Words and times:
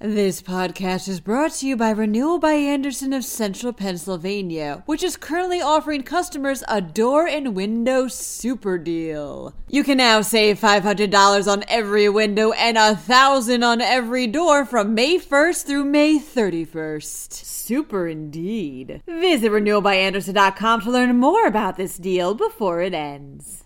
This 0.00 0.40
podcast 0.40 1.08
is 1.08 1.18
brought 1.18 1.50
to 1.54 1.66
you 1.66 1.76
by 1.76 1.90
Renewal 1.90 2.38
by 2.38 2.52
Andersen 2.52 3.12
of 3.12 3.24
Central 3.24 3.72
Pennsylvania, 3.72 4.84
which 4.86 5.02
is 5.02 5.16
currently 5.16 5.60
offering 5.60 6.04
customers 6.04 6.62
a 6.68 6.80
door 6.80 7.26
and 7.26 7.56
window 7.56 8.06
super 8.06 8.78
deal. 8.78 9.54
You 9.66 9.82
can 9.82 9.98
now 9.98 10.20
save 10.20 10.60
$500 10.60 11.52
on 11.52 11.64
every 11.66 12.08
window 12.08 12.52
and 12.52 12.76
1,000 12.76 13.64
on 13.64 13.80
every 13.80 14.28
door 14.28 14.64
from 14.64 14.94
May 14.94 15.18
1st 15.18 15.66
through 15.66 15.86
May 15.86 16.20
31st. 16.20 17.32
Super 17.32 18.06
indeed. 18.06 19.02
Visit 19.08 19.50
renewalbyandersen.com 19.50 20.82
to 20.82 20.90
learn 20.92 21.16
more 21.16 21.44
about 21.44 21.76
this 21.76 21.96
deal 21.96 22.34
before 22.34 22.82
it 22.82 22.94
ends. 22.94 23.64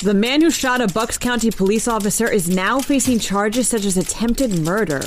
The 0.00 0.14
man 0.14 0.42
who 0.42 0.50
shot 0.50 0.82
a 0.82 0.86
Bucks 0.88 1.16
County 1.16 1.50
police 1.50 1.88
officer 1.88 2.30
is 2.30 2.48
now 2.48 2.80
facing 2.80 3.18
charges 3.18 3.66
such 3.66 3.86
as 3.86 3.96
attempted 3.96 4.58
murder. 4.60 5.00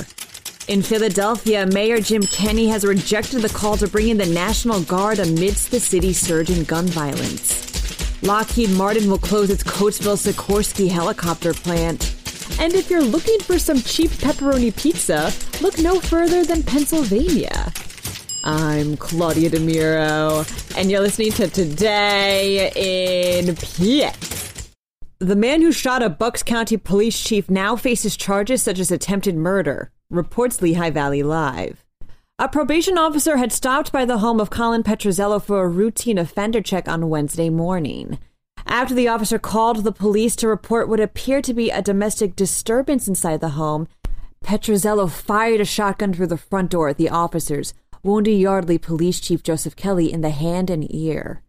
In 0.68 0.80
Philadelphia, 0.80 1.66
Mayor 1.66 2.00
Jim 2.00 2.22
Kenney 2.22 2.68
has 2.68 2.84
rejected 2.84 3.42
the 3.42 3.48
call 3.48 3.76
to 3.78 3.88
bring 3.88 4.10
in 4.10 4.16
the 4.16 4.26
National 4.26 4.80
Guard 4.82 5.18
amidst 5.18 5.72
the 5.72 5.80
city's 5.80 6.20
surge 6.20 6.50
in 6.50 6.62
gun 6.62 6.86
violence. 6.86 8.22
Lockheed 8.22 8.70
Martin 8.70 9.10
will 9.10 9.18
close 9.18 9.50
its 9.50 9.64
Coatesville 9.64 10.16
Sikorsky 10.16 10.88
helicopter 10.88 11.52
plant. 11.52 12.14
And 12.60 12.74
if 12.74 12.90
you're 12.90 13.02
looking 13.02 13.40
for 13.40 13.58
some 13.58 13.80
cheap 13.80 14.10
pepperoni 14.10 14.74
pizza, 14.80 15.32
look 15.60 15.78
no 15.80 15.98
further 15.98 16.44
than 16.44 16.62
Pennsylvania. 16.62 17.72
I'm 18.44 18.96
Claudia 18.96 19.50
DeMiro, 19.50 20.76
and 20.76 20.92
you're 20.92 21.00
listening 21.00 21.32
to 21.32 21.48
Today 21.48 22.70
in 22.76 23.56
PA. 23.56 24.16
The 25.18 25.36
man 25.36 25.60
who 25.60 25.72
shot 25.72 26.04
a 26.04 26.08
Bucks 26.08 26.44
County 26.44 26.76
police 26.76 27.20
chief 27.20 27.50
now 27.50 27.74
faces 27.74 28.16
charges 28.16 28.62
such 28.62 28.78
as 28.78 28.92
attempted 28.92 29.34
murder 29.34 29.90
reports 30.12 30.60
Lehigh 30.60 30.90
Valley 30.90 31.22
Live. 31.22 31.84
A 32.38 32.48
probation 32.48 32.98
officer 32.98 33.36
had 33.36 33.52
stopped 33.52 33.92
by 33.92 34.04
the 34.04 34.18
home 34.18 34.40
of 34.40 34.50
Colin 34.50 34.82
Petrozello 34.82 35.42
for 35.42 35.62
a 35.62 35.68
routine 35.68 36.18
offender 36.18 36.60
check 36.60 36.88
on 36.88 37.08
Wednesday 37.08 37.48
morning. 37.50 38.18
After 38.66 38.94
the 38.94 39.08
officer 39.08 39.38
called 39.38 39.84
the 39.84 39.92
police 39.92 40.36
to 40.36 40.48
report 40.48 40.88
what 40.88 41.00
appeared 41.00 41.44
to 41.44 41.54
be 41.54 41.70
a 41.70 41.82
domestic 41.82 42.36
disturbance 42.36 43.08
inside 43.08 43.40
the 43.40 43.50
home, 43.50 43.88
Petrozello 44.44 45.10
fired 45.10 45.60
a 45.60 45.64
shotgun 45.64 46.12
through 46.12 46.26
the 46.28 46.36
front 46.36 46.70
door 46.70 46.88
at 46.88 46.96
the 46.96 47.08
officers, 47.08 47.74
wounding 48.02 48.38
Yardley 48.38 48.78
Police 48.78 49.20
Chief 49.20 49.42
Joseph 49.42 49.76
Kelly 49.76 50.12
in 50.12 50.20
the 50.20 50.30
hand 50.30 50.68
and 50.68 50.92
ear. 50.94 51.42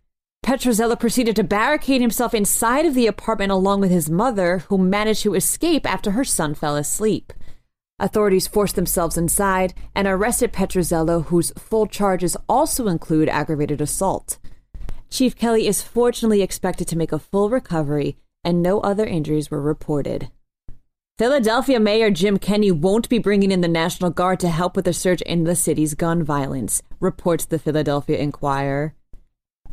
Petrozello 0.43 0.99
proceeded 0.99 1.35
to 1.37 1.43
barricade 1.43 2.01
himself 2.01 2.33
inside 2.33 2.85
of 2.85 2.93
the 2.93 3.07
apartment 3.07 3.51
along 3.51 3.79
with 3.79 3.89
his 3.89 4.09
mother, 4.09 4.59
who 4.67 4.77
managed 4.77 5.23
to 5.23 5.33
escape 5.33 5.89
after 5.89 6.11
her 6.11 6.25
son 6.25 6.53
fell 6.53 6.75
asleep. 6.75 7.31
Authorities 8.03 8.47
forced 8.47 8.75
themselves 8.75 9.17
inside 9.17 9.73
and 9.95 10.09
arrested 10.09 10.51
Petrozello, 10.51 11.23
whose 11.27 11.51
full 11.51 11.87
charges 11.87 12.35
also 12.49 12.89
include 12.89 13.29
aggravated 13.29 13.79
assault. 13.79 14.39
Chief 15.09 15.37
Kelly 15.37 15.67
is 15.67 15.81
fortunately 15.81 16.41
expected 16.41 16.85
to 16.89 16.97
make 16.97 17.13
a 17.13 17.17
full 17.17 17.49
recovery, 17.49 18.17
and 18.43 18.61
no 18.61 18.81
other 18.81 19.05
injuries 19.05 19.49
were 19.49 19.61
reported. 19.61 20.29
Philadelphia 21.17 21.79
Mayor 21.79 22.11
Jim 22.11 22.37
Kenney 22.39 22.71
won't 22.71 23.07
be 23.07 23.19
bringing 23.19 23.53
in 23.53 23.61
the 23.61 23.69
National 23.69 24.09
Guard 24.09 24.41
to 24.41 24.49
help 24.49 24.75
with 24.75 24.83
the 24.83 24.91
surge 24.91 25.21
in 25.21 25.45
the 25.45 25.55
city's 25.55 25.93
gun 25.93 26.23
violence, 26.23 26.83
reports 26.99 27.45
the 27.45 27.57
Philadelphia 27.57 28.17
Inquirer. 28.17 28.95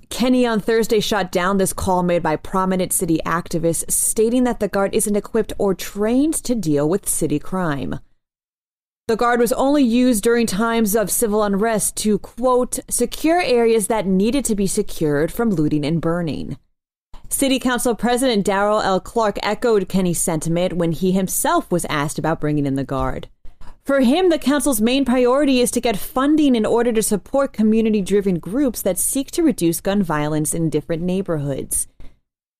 Kenney 0.08 0.46
on 0.46 0.60
Thursday 0.60 1.00
shot 1.00 1.32
down 1.32 1.58
this 1.58 1.72
call 1.72 2.04
made 2.04 2.22
by 2.22 2.36
prominent 2.36 2.92
city 2.92 3.18
activists, 3.26 3.90
stating 3.90 4.44
that 4.44 4.60
the 4.60 4.68
Guard 4.68 4.94
isn't 4.94 5.16
equipped 5.16 5.52
or 5.58 5.74
trained 5.74 6.34
to 6.34 6.54
deal 6.54 6.88
with 6.88 7.08
city 7.08 7.40
crime. 7.40 7.98
The 9.10 9.16
Guard 9.16 9.40
was 9.40 9.52
only 9.54 9.82
used 9.82 10.22
during 10.22 10.46
times 10.46 10.94
of 10.94 11.10
civil 11.10 11.42
unrest 11.42 11.96
to, 11.96 12.20
quote, 12.20 12.78
secure 12.88 13.42
areas 13.42 13.88
that 13.88 14.06
needed 14.06 14.44
to 14.44 14.54
be 14.54 14.68
secured 14.68 15.32
from 15.32 15.50
looting 15.50 15.84
and 15.84 16.00
burning. 16.00 16.56
City 17.28 17.58
Council 17.58 17.96
President 17.96 18.46
Darrell 18.46 18.80
L. 18.80 19.00
Clarke 19.00 19.40
echoed 19.42 19.88
Kenney's 19.88 20.20
sentiment 20.20 20.74
when 20.74 20.92
he 20.92 21.10
himself 21.10 21.72
was 21.72 21.84
asked 21.86 22.20
about 22.20 22.40
bringing 22.40 22.66
in 22.66 22.76
the 22.76 22.84
Guard. 22.84 23.28
For 23.82 23.98
him, 23.98 24.28
the 24.28 24.38
council's 24.38 24.80
main 24.80 25.04
priority 25.04 25.58
is 25.58 25.72
to 25.72 25.80
get 25.80 25.96
funding 25.96 26.54
in 26.54 26.64
order 26.64 26.92
to 26.92 27.02
support 27.02 27.52
community 27.52 28.02
driven 28.02 28.38
groups 28.38 28.80
that 28.82 28.96
seek 28.96 29.32
to 29.32 29.42
reduce 29.42 29.80
gun 29.80 30.04
violence 30.04 30.54
in 30.54 30.70
different 30.70 31.02
neighborhoods. 31.02 31.88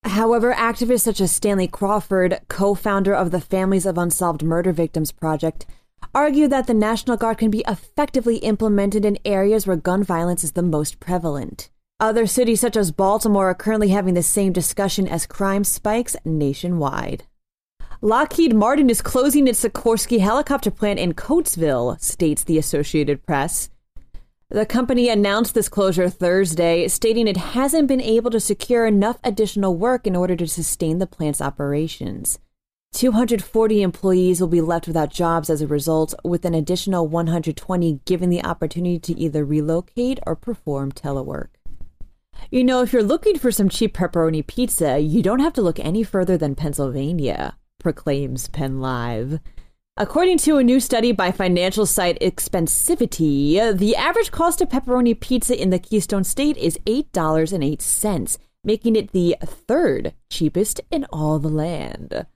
However, 0.03 0.53
activists 0.53 1.03
such 1.03 1.21
as 1.21 1.31
Stanley 1.31 1.69
Crawford, 1.69 2.41
co 2.49 2.75
founder 2.75 3.15
of 3.15 3.31
the 3.31 3.41
Families 3.41 3.87
of 3.87 3.97
Unsolved 3.97 4.43
Murder 4.43 4.73
Victims 4.73 5.13
Project, 5.13 5.65
argue 6.15 6.49
that 6.49 6.67
the 6.67 6.75
National 6.75 7.17
Guard 7.17 7.39
can 7.39 7.51
be 7.51 7.65
effectively 7.69 8.37
implemented 8.39 9.05
in 9.05 9.19
areas 9.25 9.67
where 9.67 9.77
gun 9.77 10.03
violence 10.03 10.45
is 10.45 10.53
the 10.53 10.63
most 10.63 11.01
prevalent. 11.01 11.71
Other 12.01 12.27
cities, 12.27 12.61
such 12.61 12.77
as 12.77 12.93
Baltimore, 12.93 13.51
are 13.51 13.55
currently 13.55 13.89
having 13.89 14.15
the 14.15 14.23
same 14.23 14.53
discussion 14.53 15.07
as 15.07 15.27
crime 15.27 15.65
spikes 15.65 16.17
nationwide. 16.25 17.25
Lockheed 18.01 18.55
Martin 18.55 18.89
is 18.89 19.03
closing 19.03 19.47
its 19.47 19.63
Sikorsky 19.63 20.21
helicopter 20.21 20.71
plant 20.71 20.99
in 20.99 21.13
Coatesville, 21.13 22.01
states 22.01 22.43
the 22.43 22.57
Associated 22.57 23.27
Press. 23.27 23.69
The 24.49 24.65
company 24.65 25.11
announced 25.11 25.55
this 25.55 25.69
closure 25.69 26.09
Thursday, 26.09 26.89
stating 26.89 27.29
it 27.29 27.37
hasn't 27.37 27.87
been 27.87 28.01
able 28.01 28.31
to 28.31 28.41
secure 28.41 28.87
enough 28.87 29.19
additional 29.23 29.77
work 29.77 30.07
in 30.07 30.17
order 30.17 30.35
to 30.35 30.49
sustain 30.49 30.99
the 30.99 31.07
plant's 31.07 31.43
operations. 31.43 32.39
240 32.93 33.83
employees 33.83 34.41
will 34.41 34.49
be 34.49 34.61
left 34.61 34.87
without 34.87 35.11
jobs 35.11 35.49
as 35.49 35.63
a 35.63 35.67
result, 35.67 36.13
with 36.25 36.45
an 36.45 36.55
additional 36.55 37.07
120 37.07 38.01
given 38.05 38.31
the 38.31 38.45
opportunity 38.45 38.99
to 38.99 39.19
either 39.19 39.45
relocate 39.45 40.19
or 40.27 40.35
perform 40.35 40.93
telework. 40.93 41.49
You 42.51 42.65
know, 42.65 42.83
if 42.83 42.93
you're 42.93 43.03
looking 43.03 43.39
for 43.39 43.53
some 43.53 43.69
cheap 43.69 43.97
pepperoni 43.97 44.47
pizza, 44.47 44.99
you 44.99 45.23
don't 45.23 45.41
have 45.41 45.53
to 45.55 45.63
look 45.63 45.79
any 45.79 46.03
further 46.03 46.37
than 46.37 46.55
Pennsylvania, 46.55 47.57
proclaims 47.79 48.49
Penn 48.49 48.81
Live. 48.81 49.41
According 49.97 50.39
to 50.39 50.57
a 50.57 50.65
new 50.65 50.81
study 50.81 51.13
by 51.13 51.31
financial 51.31 51.87
site 51.87 52.19
Expensivity, 52.21 53.77
the 53.77 53.95
average 53.95 54.31
cost 54.31 54.61
of 54.61 54.69
pepperoni 54.69 55.19
pizza 55.19 55.61
in 55.61 55.71
the 55.71 55.79
Keystone 55.79 56.25
State 56.25 56.57
is 56.57 56.79
$8.08, 56.87 58.39
making 58.65 58.97
it 58.97 59.13
the 59.13 59.37
third 59.45 60.15
cheapest 60.31 60.81
in 60.91 61.05
all 61.13 61.39
the 61.39 61.49
land. 61.49 62.27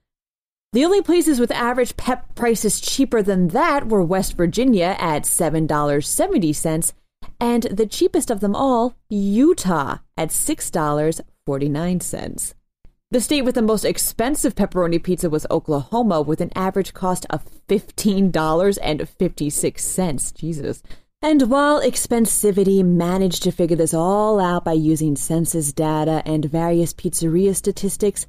The 0.75 0.85
only 0.85 1.01
places 1.03 1.39
with 1.39 1.53
average 1.53 1.97
PEP 1.97 2.35
prices 2.35 2.81
cheaper 2.81 3.23
than 3.23 3.47
that 3.49 3.87
were 3.87 4.03
West 4.03 4.37
Virginia 4.37 4.97
at 4.99 5.23
$7.70, 5.23 6.93
and 7.39 7.63
the 7.63 7.87
cheapest 7.87 8.29
of 8.29 8.41
them 8.41 8.57
all, 8.57 8.97
Utah, 9.09 9.99
at 10.17 10.31
$6.49. 10.31 12.55
The 13.13 13.21
state 13.21 13.43
with 13.43 13.55
the 13.55 13.63
most 13.63 13.85
expensive 13.85 14.57
pepperoni 14.57 15.01
pizza 15.01 15.31
was 15.31 15.47
Oklahoma, 15.49 16.23
with 16.23 16.41
an 16.41 16.51
average 16.57 16.93
cost 16.93 17.25
of 17.31 17.45
$15.56. 17.69 20.35
Jesus. 20.35 20.83
And 21.23 21.49
while 21.49 21.81
Expensivity 21.81 22.85
managed 22.85 23.45
to 23.45 23.53
figure 23.53 23.77
this 23.77 23.95
all 23.95 24.41
out 24.41 24.65
by 24.65 24.73
using 24.73 25.15
census 25.15 25.73
data 25.73 26.21
and 26.27 26.45
various 26.45 26.93
pizzeria 26.93 27.55
statistics, 27.55 28.27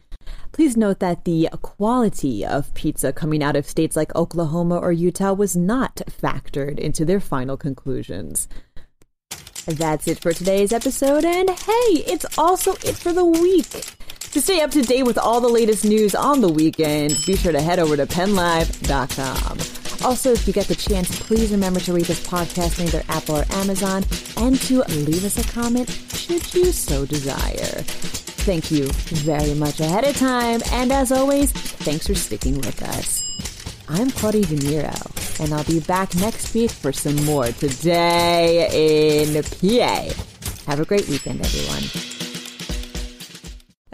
Please 0.51 0.77
note 0.77 0.99
that 0.99 1.25
the 1.25 1.49
quality 1.61 2.45
of 2.45 2.73
pizza 2.73 3.11
coming 3.11 3.43
out 3.43 3.55
of 3.55 3.67
states 3.67 3.95
like 3.95 4.15
Oklahoma 4.15 4.77
or 4.77 4.91
Utah 4.91 5.33
was 5.33 5.55
not 5.55 5.97
factored 6.09 6.79
into 6.79 7.05
their 7.05 7.19
final 7.19 7.57
conclusions. 7.57 8.47
That's 9.65 10.07
it 10.07 10.19
for 10.19 10.31
today's 10.31 10.71
episode, 10.71 11.25
and 11.25 11.49
hey, 11.49 12.03
it's 12.05 12.37
also 12.37 12.73
it 12.73 12.95
for 12.95 13.11
the 13.13 13.25
week. 13.25 13.69
To 14.35 14.41
stay 14.41 14.61
up 14.61 14.71
to 14.71 14.81
date 14.81 15.03
with 15.03 15.17
all 15.17 15.41
the 15.41 15.47
latest 15.47 15.85
news 15.85 16.13
on 16.13 16.41
the 16.41 16.49
weekend, 16.49 17.17
be 17.25 17.35
sure 17.35 17.51
to 17.51 17.61
head 17.61 17.79
over 17.79 17.95
to 17.95 18.05
pennlive.com. 18.05 19.57
Also, 20.05 20.33
if 20.33 20.45
you 20.45 20.53
get 20.53 20.67
the 20.67 20.75
chance, 20.75 21.19
please 21.21 21.51
remember 21.51 21.79
to 21.79 21.93
rate 21.93 22.05
this 22.05 22.27
podcast 22.27 22.79
on 22.79 22.87
either 22.87 23.01
Apple 23.09 23.37
or 23.37 23.45
Amazon 23.51 24.03
and 24.37 24.59
to 24.61 24.83
leave 24.83 25.25
us 25.25 25.39
a 25.39 25.51
comment 25.51 25.89
should 25.89 26.53
you 26.53 26.65
so 26.65 27.05
desire. 27.05 28.24
Thank 28.45 28.69
you 28.69 28.85
very 29.23 29.55
much 29.55 29.79
ahead 29.79 30.03
of 30.03 30.15
time, 30.17 30.61
and 30.71 30.91
as 30.91 31.11
always, 31.11 31.51
thanks 31.51 32.05
for 32.05 32.13
sticking 32.13 32.57
with 32.57 32.79
us. 32.83 33.23
I'm 33.89 34.11
Claudia 34.11 34.43
DeMiro, 34.43 35.39
and 35.43 35.51
I'll 35.51 35.63
be 35.63 35.79
back 35.79 36.13
next 36.13 36.53
week 36.53 36.69
for 36.69 36.91
some 36.91 37.15
more 37.25 37.47
Today 37.47 39.25
in 39.25 39.41
PA. 39.41 40.13
Have 40.67 40.79
a 40.79 40.85
great 40.85 41.09
weekend, 41.09 41.43
everyone. 41.43 42.14